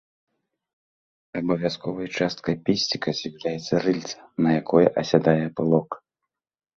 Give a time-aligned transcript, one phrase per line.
[1.41, 4.15] Абавязковай часткай песціка з'яўляецца рыльца,
[4.47, 5.89] на якое асядае пылок.